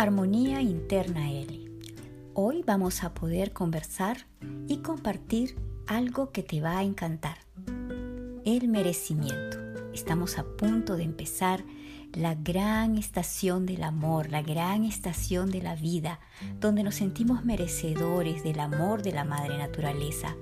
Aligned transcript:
Armonía 0.00 0.62
Interna 0.62 1.30
L. 1.30 1.70
Hoy 2.32 2.64
vamos 2.66 3.04
a 3.04 3.12
poder 3.12 3.52
conversar 3.52 4.26
y 4.66 4.78
compartir 4.78 5.56
algo 5.86 6.32
que 6.32 6.42
te 6.42 6.62
va 6.62 6.78
a 6.78 6.82
encantar. 6.82 7.36
El 8.46 8.68
merecimiento. 8.68 9.58
Estamos 9.92 10.38
a 10.38 10.44
punto 10.56 10.96
de 10.96 11.02
empezar 11.02 11.62
la 12.14 12.34
gran 12.34 12.96
estación 12.96 13.66
del 13.66 13.82
amor, 13.82 14.30
la 14.30 14.40
gran 14.40 14.84
estación 14.84 15.50
de 15.50 15.60
la 15.60 15.76
vida, 15.76 16.18
donde 16.60 16.82
nos 16.82 16.94
sentimos 16.94 17.44
merecedores 17.44 18.42
del 18.42 18.60
amor 18.60 19.02
de 19.02 19.12
la 19.12 19.24
Madre 19.24 19.58
Naturaleza. 19.58 20.34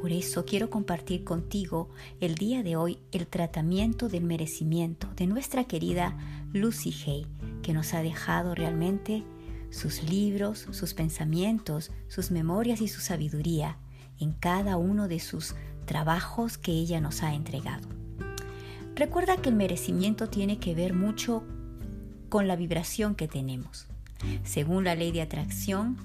Por 0.00 0.12
eso 0.12 0.44
quiero 0.44 0.70
compartir 0.70 1.24
contigo 1.24 1.90
el 2.20 2.36
día 2.36 2.62
de 2.62 2.76
hoy 2.76 3.00
el 3.10 3.26
tratamiento 3.26 4.08
del 4.08 4.22
merecimiento 4.22 5.08
de 5.16 5.26
nuestra 5.26 5.64
querida 5.64 6.16
Lucy 6.52 6.94
Hay 7.04 7.26
que 7.62 7.72
nos 7.72 7.94
ha 7.94 8.02
dejado 8.02 8.54
realmente 8.54 9.24
sus 9.70 10.02
libros, 10.02 10.66
sus 10.70 10.94
pensamientos, 10.94 11.90
sus 12.08 12.30
memorias 12.30 12.80
y 12.80 12.88
su 12.88 13.00
sabiduría 13.00 13.78
en 14.18 14.32
cada 14.32 14.76
uno 14.76 15.08
de 15.08 15.20
sus 15.20 15.54
trabajos 15.86 16.58
que 16.58 16.72
ella 16.72 17.00
nos 17.00 17.22
ha 17.22 17.34
entregado. 17.34 17.88
Recuerda 18.94 19.38
que 19.38 19.48
el 19.48 19.54
merecimiento 19.54 20.28
tiene 20.28 20.58
que 20.58 20.74
ver 20.74 20.92
mucho 20.92 21.42
con 22.28 22.46
la 22.46 22.56
vibración 22.56 23.14
que 23.14 23.28
tenemos. 23.28 23.86
Según 24.44 24.84
la 24.84 24.94
ley 24.94 25.10
de 25.12 25.22
atracción, 25.22 25.96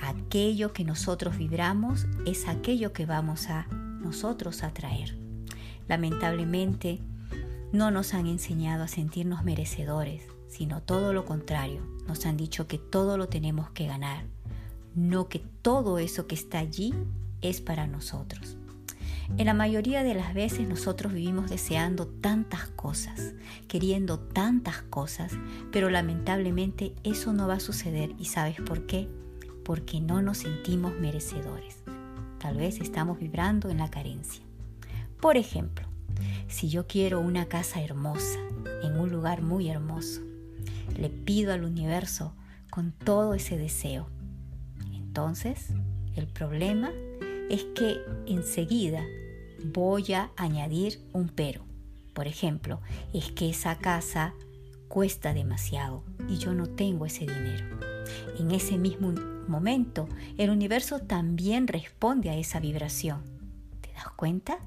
aquello 0.00 0.72
que 0.72 0.84
nosotros 0.84 1.38
vibramos 1.38 2.06
es 2.26 2.48
aquello 2.48 2.92
que 2.92 3.06
vamos 3.06 3.48
a 3.48 3.66
nosotros 3.68 4.64
atraer. 4.64 5.16
Lamentablemente, 5.88 6.98
no 7.72 7.90
nos 7.90 8.12
han 8.12 8.26
enseñado 8.26 8.84
a 8.84 8.88
sentirnos 8.88 9.44
merecedores, 9.44 10.22
sino 10.52 10.82
todo 10.82 11.14
lo 11.14 11.24
contrario. 11.24 11.80
Nos 12.06 12.26
han 12.26 12.36
dicho 12.36 12.66
que 12.66 12.76
todo 12.76 13.16
lo 13.16 13.28
tenemos 13.28 13.70
que 13.70 13.86
ganar, 13.86 14.26
no 14.94 15.28
que 15.28 15.38
todo 15.38 15.98
eso 15.98 16.26
que 16.26 16.34
está 16.34 16.58
allí 16.58 16.92
es 17.40 17.62
para 17.62 17.86
nosotros. 17.86 18.58
En 19.38 19.46
la 19.46 19.54
mayoría 19.54 20.02
de 20.02 20.14
las 20.14 20.34
veces 20.34 20.68
nosotros 20.68 21.14
vivimos 21.14 21.48
deseando 21.48 22.06
tantas 22.06 22.68
cosas, 22.68 23.32
queriendo 23.66 24.18
tantas 24.18 24.82
cosas, 24.82 25.32
pero 25.70 25.88
lamentablemente 25.88 26.94
eso 27.02 27.32
no 27.32 27.48
va 27.48 27.54
a 27.54 27.60
suceder. 27.60 28.14
¿Y 28.18 28.26
sabes 28.26 28.60
por 28.60 28.86
qué? 28.86 29.08
Porque 29.64 30.00
no 30.00 30.20
nos 30.20 30.38
sentimos 30.38 30.92
merecedores. 31.00 31.78
Tal 32.38 32.58
vez 32.58 32.78
estamos 32.78 33.18
vibrando 33.18 33.70
en 33.70 33.78
la 33.78 33.90
carencia. 33.90 34.42
Por 35.18 35.38
ejemplo, 35.38 35.86
si 36.48 36.68
yo 36.68 36.86
quiero 36.86 37.20
una 37.20 37.46
casa 37.46 37.80
hermosa, 37.80 38.38
en 38.82 38.98
un 38.98 39.10
lugar 39.10 39.40
muy 39.40 39.70
hermoso, 39.70 40.20
le 40.98 41.08
pido 41.08 41.52
al 41.52 41.64
universo 41.64 42.34
con 42.70 42.92
todo 42.92 43.34
ese 43.34 43.58
deseo. 43.58 44.08
Entonces, 44.94 45.68
el 46.16 46.26
problema 46.26 46.90
es 47.50 47.64
que 47.74 48.00
enseguida 48.26 49.04
voy 49.64 50.14
a 50.14 50.30
añadir 50.36 51.00
un 51.12 51.28
pero. 51.28 51.64
Por 52.14 52.26
ejemplo, 52.26 52.80
es 53.12 53.30
que 53.32 53.50
esa 53.50 53.78
casa 53.78 54.34
cuesta 54.88 55.34
demasiado 55.34 56.02
y 56.28 56.38
yo 56.38 56.54
no 56.54 56.66
tengo 56.66 57.06
ese 57.06 57.26
dinero. 57.26 57.78
En 58.38 58.50
ese 58.50 58.78
mismo 58.78 59.12
momento, 59.48 60.08
el 60.38 60.50
universo 60.50 61.00
también 61.00 61.66
responde 61.66 62.30
a 62.30 62.36
esa 62.36 62.60
vibración. 62.60 63.22
¿Te 63.80 63.92
das 63.92 64.08
cuenta? 64.16 64.58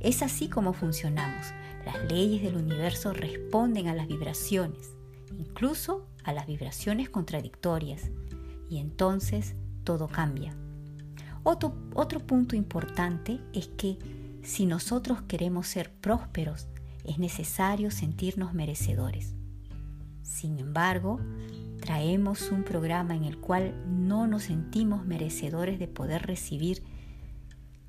Es 0.00 0.22
así 0.22 0.48
como 0.48 0.72
funcionamos. 0.72 1.46
Las 1.84 2.10
leyes 2.10 2.42
del 2.42 2.56
universo 2.56 3.12
responden 3.12 3.88
a 3.88 3.94
las 3.94 4.06
vibraciones 4.06 4.92
incluso 5.38 6.06
a 6.24 6.32
las 6.32 6.46
vibraciones 6.46 7.10
contradictorias, 7.10 8.10
y 8.68 8.78
entonces 8.78 9.54
todo 9.84 10.08
cambia. 10.08 10.54
Otro, 11.42 11.74
otro 11.94 12.20
punto 12.20 12.56
importante 12.56 13.40
es 13.52 13.68
que 13.68 13.98
si 14.42 14.66
nosotros 14.66 15.22
queremos 15.22 15.66
ser 15.66 15.92
prósperos, 15.92 16.68
es 17.04 17.18
necesario 17.18 17.90
sentirnos 17.90 18.54
merecedores. 18.54 19.34
Sin 20.22 20.58
embargo, 20.58 21.20
traemos 21.80 22.50
un 22.50 22.62
programa 22.62 23.16
en 23.16 23.24
el 23.24 23.38
cual 23.38 23.74
no 23.88 24.26
nos 24.26 24.44
sentimos 24.44 25.04
merecedores 25.04 25.78
de 25.78 25.88
poder 25.88 26.22
recibir 26.22 26.82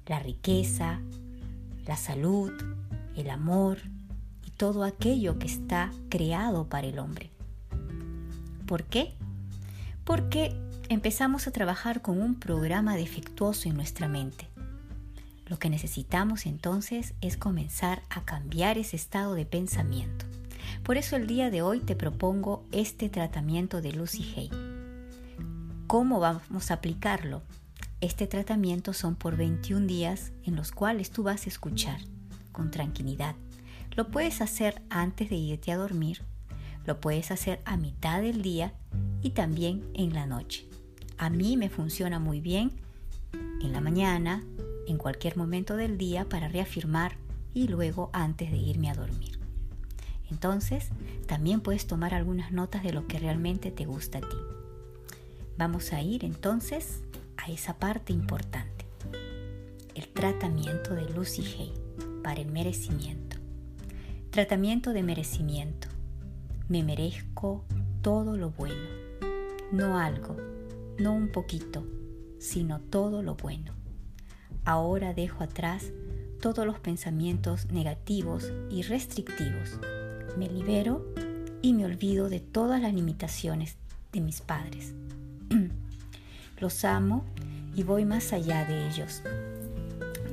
la 0.07 0.19
riqueza, 0.19 0.99
la 1.85 1.95
salud, 1.95 2.51
el 3.15 3.29
amor 3.29 3.77
y 4.45 4.51
todo 4.51 4.83
aquello 4.83 5.37
que 5.37 5.47
está 5.47 5.91
creado 6.09 6.67
para 6.67 6.87
el 6.87 6.99
hombre. 6.99 7.32
¿Por 8.73 8.85
qué? 8.85 9.13
Porque 10.03 10.59
empezamos 10.89 11.45
a 11.45 11.51
trabajar 11.51 12.01
con 12.01 12.19
un 12.19 12.34
programa 12.34 12.95
defectuoso 12.95 13.69
en 13.69 13.75
nuestra 13.75 14.07
mente. 14.07 14.50
Lo 15.45 15.59
que 15.59 15.69
necesitamos 15.69 16.47
entonces 16.47 17.13
es 17.22 17.38
comenzar 17.38 18.01
a 18.09 18.25
cambiar 18.25 18.79
ese 18.79 18.95
estado 18.95 19.35
de 19.35 19.45
pensamiento. 19.45 20.25
Por 20.81 20.97
eso 20.97 21.16
el 21.16 21.28
día 21.28 21.51
de 21.51 21.62
hoy 21.62 21.81
te 21.81 21.95
propongo 21.95 22.66
este 22.72 23.09
tratamiento 23.09 23.79
de 23.79 23.91
Lucy 23.91 24.33
Hay. 24.35 24.50
¿Cómo 25.85 26.19
vamos 26.19 26.72
a 26.72 26.73
aplicarlo? 26.73 27.44
Este 28.01 28.25
tratamiento 28.25 28.94
son 28.94 29.16
por 29.16 29.38
21 29.38 29.85
días 29.85 30.31
en 30.45 30.56
los 30.56 30.72
cuales 30.72 31.12
tú 31.12 31.22
vas 31.22 31.45
a 31.45 31.50
escuchar 31.50 32.00
con 32.51 32.72
tranquilidad. 32.72 33.35
Lo 33.91 34.07
puedes 34.09 34.41
hacer 34.41 34.81
antes 34.89 35.29
de 35.29 35.35
irte 35.35 35.72
a 35.72 35.78
dormir 35.78 36.23
lo 36.85 36.99
puedes 36.99 37.31
hacer 37.31 37.61
a 37.66 37.77
mitad 37.77 38.21
del 38.21 38.41
día 38.41 38.73
y 39.21 39.31
también 39.31 39.83
en 39.94 40.13
la 40.13 40.25
noche. 40.25 40.67
A 41.17 41.29
mí 41.29 41.57
me 41.57 41.69
funciona 41.69 42.19
muy 42.19 42.41
bien 42.41 42.71
en 43.61 43.71
la 43.71 43.81
mañana, 43.81 44.44
en 44.88 44.97
cualquier 44.97 45.38
momento 45.38 45.75
del 45.77 45.97
día 45.97 46.27
para 46.27 46.47
reafirmar 46.47 47.16
y 47.53 47.67
luego 47.67 48.09
antes 48.13 48.51
de 48.51 48.57
irme 48.57 48.89
a 48.89 48.95
dormir. 48.95 49.39
Entonces, 50.29 50.89
también 51.27 51.61
puedes 51.61 51.85
tomar 51.88 52.13
algunas 52.13 52.51
notas 52.51 52.83
de 52.83 52.91
lo 52.91 53.07
que 53.07 53.19
realmente 53.19 53.71
te 53.71 53.85
gusta 53.85 54.17
a 54.17 54.21
ti. 54.21 54.38
Vamos 55.57 55.94
a 55.94 56.01
ir 56.01 56.25
entonces 56.25 57.01
a 57.38 57.51
esa 57.51 57.77
parte 57.77 58.13
importante. 58.13 58.85
El 59.94 60.07
tratamiento 60.07 60.95
de 60.95 61.07
Lucy 61.09 61.44
Hay 61.59 61.73
para 62.23 62.41
el 62.41 62.51
merecimiento. 62.51 63.38
Tratamiento 64.31 64.94
de 64.94 65.03
merecimiento. 65.03 65.92
Me 66.69 66.81
merezco 66.81 67.66
todo 68.01 68.38
lo 68.38 68.51
bueno, 68.51 68.90
no 69.72 70.00
algo, 70.00 70.38
no 70.97 71.13
un 71.13 71.28
poquito, 71.28 71.85
sino 72.40 72.79
todo 72.79 73.22
lo 73.22 73.35
bueno. 73.35 73.74
Ahora 74.63 75.13
dejo 75.13 75.44
atrás 75.44 75.91
todos 76.41 76.66
los 76.66 76.79
pensamientos 76.79 77.69
negativos 77.72 78.51
y 78.69 78.81
restrictivos. 78.84 79.79
Me 80.38 80.47
libero 80.47 81.06
y 81.62 81.74
me 81.74 81.85
olvido 81.85 82.29
de 82.29 82.40
todas 82.40 82.81
las 82.81 82.94
limitaciones 82.94 83.75
de 84.13 84.22
mis 84.22 84.40
padres. 84.41 84.94
Los 86.59 86.85
amo 86.85 87.25
y 87.75 87.84
voy 87.84 88.06
más 88.06 88.31
allá 88.31 88.66
de 88.66 88.88
ellos. 88.88 89.22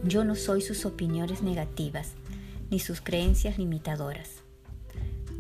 Yo 0.04 0.24
no 0.24 0.36
soy 0.36 0.62
sus 0.62 0.86
opiniones 0.86 1.42
negativas 1.42 2.12
ni 2.70 2.78
sus 2.78 3.00
creencias 3.00 3.58
limitadoras. 3.58 4.42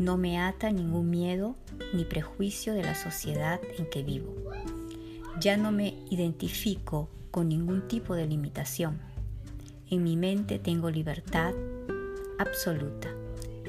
No 0.00 0.16
me 0.16 0.40
ata 0.40 0.72
ningún 0.72 1.10
miedo 1.10 1.56
ni 1.92 2.06
prejuicio 2.06 2.72
de 2.72 2.82
la 2.82 2.94
sociedad 2.94 3.60
en 3.76 3.84
que 3.84 4.02
vivo. 4.02 4.34
Ya 5.38 5.58
no 5.58 5.72
me 5.72 5.92
identifico 6.08 7.10
con 7.30 7.50
ningún 7.50 7.86
tipo 7.86 8.14
de 8.14 8.26
limitación. 8.26 8.98
En 9.90 10.02
mi 10.02 10.16
mente 10.16 10.58
tengo 10.58 10.88
libertad 10.88 11.52
absoluta. 12.38 13.10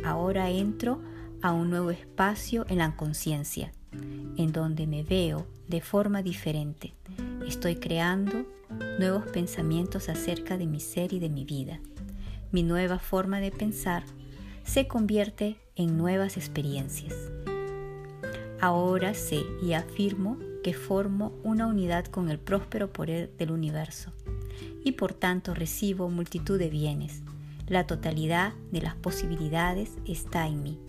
Ahora 0.06 0.50
entro 0.50 1.02
a 1.42 1.52
un 1.52 1.70
nuevo 1.70 1.92
espacio 1.92 2.66
en 2.70 2.78
la 2.78 2.96
conciencia, 2.96 3.74
en 4.38 4.54
donde 4.54 4.88
me 4.88 5.04
veo 5.04 5.46
de 5.68 5.82
forma 5.82 6.22
diferente. 6.22 6.94
Estoy 7.46 7.76
creando 7.76 8.46
nuevos 9.00 9.26
pensamientos 9.34 10.08
acerca 10.08 10.58
de 10.58 10.66
mi 10.66 10.80
ser 10.80 11.12
y 11.12 11.20
de 11.20 11.28
mi 11.30 11.44
vida. 11.44 11.82
Mi 12.54 12.64
nueva 12.64 13.00
forma 13.00 13.42
de 13.42 13.52
pensar 13.52 14.06
se 14.64 14.88
convierte 14.88 15.58
en 15.76 15.98
nuevas 15.98 16.38
experiencias. 16.38 17.16
Ahora 18.60 19.14
sé 19.14 19.44
y 19.62 19.74
afirmo 19.74 20.38
que 20.64 20.74
formo 20.74 21.34
una 21.44 21.66
unidad 21.68 22.06
con 22.06 22.30
el 22.30 22.40
próspero 22.40 22.94
poder 22.94 23.36
del 23.38 23.52
universo 23.52 24.12
y 24.84 24.94
por 24.94 25.14
tanto 25.14 25.54
recibo 25.54 26.10
multitud 26.10 26.60
de 26.60 26.70
bienes. 26.70 27.24
La 27.68 27.88
totalidad 27.88 28.54
de 28.72 28.82
las 28.82 28.96
posibilidades 28.96 29.92
está 30.06 30.48
en 30.48 30.62
mí. 30.62 30.80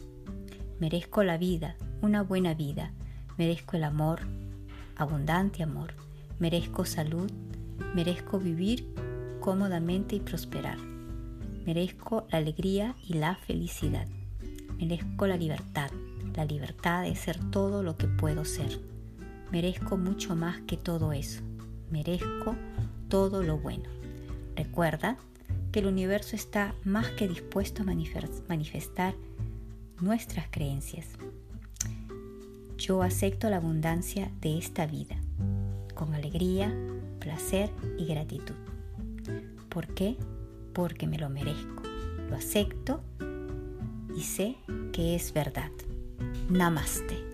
Merezco 0.80 1.22
la 1.22 1.38
vida, 1.38 1.76
una 2.00 2.22
buena 2.22 2.54
vida. 2.54 2.92
Merezco 3.38 3.76
el 3.76 3.84
amor, 3.84 4.20
abundante 4.96 5.62
amor. 5.62 5.94
Merezco 6.38 6.84
salud. 6.84 7.30
Merezco 7.94 8.38
vivir 8.38 8.86
cómodamente 9.40 10.16
y 10.16 10.20
prosperar. 10.20 10.91
Merezco 11.64 12.26
la 12.30 12.38
alegría 12.38 12.96
y 13.06 13.14
la 13.14 13.36
felicidad. 13.36 14.06
Merezco 14.78 15.26
la 15.26 15.36
libertad, 15.36 15.90
la 16.34 16.44
libertad 16.44 17.02
de 17.02 17.14
ser 17.14 17.38
todo 17.50 17.82
lo 17.82 17.96
que 17.96 18.08
puedo 18.08 18.44
ser. 18.44 18.80
merezco 19.50 19.96
mucho 19.96 20.34
más 20.34 20.60
que 20.62 20.76
todo 20.76 21.12
eso. 21.12 21.42
Merezco 21.90 22.56
todo 23.08 23.42
lo 23.42 23.58
bueno. 23.58 23.88
Recuerda 24.56 25.18
que 25.70 25.80
el 25.80 25.86
universo 25.86 26.36
está 26.36 26.74
más 26.84 27.08
que 27.10 27.28
dispuesto 27.28 27.82
a 27.82 27.86
manifestar 28.48 29.14
nuestras 30.00 30.48
creencias. 30.50 31.06
Yo 32.76 33.02
acepto 33.02 33.48
la 33.50 33.58
abundancia 33.58 34.30
de 34.40 34.58
esta 34.58 34.86
vida 34.86 35.16
con 35.94 36.14
alegría, 36.14 36.74
placer 37.20 37.70
y 37.98 38.06
gratitud. 38.06 38.56
¿Por 39.68 39.86
qué? 39.94 40.16
Porque 40.72 41.06
me 41.06 41.18
lo 41.18 41.28
merezco. 41.28 41.82
Lo 42.28 42.36
acepto 42.36 43.02
y 44.16 44.22
sé 44.22 44.56
que 44.92 45.14
es 45.14 45.32
verdad. 45.32 45.70
Namaste. 46.48 47.31